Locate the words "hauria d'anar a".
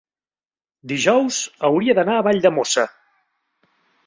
1.69-2.25